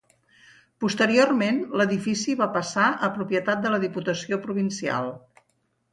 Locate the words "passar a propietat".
2.57-3.63